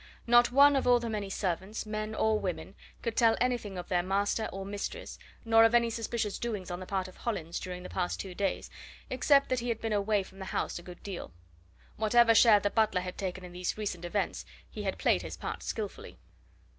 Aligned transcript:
Not 0.25 0.51
one 0.51 0.75
of 0.75 0.87
all 0.87 0.99
the 0.99 1.11
many 1.11 1.29
servants, 1.29 1.85
men 1.85 2.15
or 2.15 2.39
women, 2.39 2.73
could 3.03 3.15
tell 3.15 3.37
anything 3.39 3.77
of 3.77 3.87
their 3.87 4.01
master 4.01 4.49
or 4.51 4.65
mistress, 4.65 5.19
nor 5.45 5.63
of 5.63 5.75
any 5.75 5.91
suspicious 5.91 6.39
doings 6.39 6.71
on 6.71 6.79
the 6.79 6.87
part 6.87 7.07
of 7.07 7.17
Hollins 7.17 7.59
during 7.59 7.83
the 7.83 7.87
past 7.89 8.19
two 8.19 8.33
days, 8.33 8.71
except 9.11 9.49
that 9.49 9.59
he 9.59 9.69
had 9.69 9.79
been 9.79 9.93
away 9.93 10.23
from 10.23 10.39
the 10.39 10.45
house 10.45 10.79
a 10.79 10.81
good 10.81 11.03
deal. 11.03 11.33
Whatever 11.97 12.33
share 12.33 12.59
the 12.59 12.71
butler 12.71 13.01
had 13.01 13.15
taken 13.15 13.45
in 13.45 13.51
these 13.51 13.77
recent 13.77 14.03
events, 14.03 14.43
he 14.67 14.81
had 14.81 14.97
played 14.97 15.21
his 15.21 15.37
part 15.37 15.61
skilfully. 15.61 16.17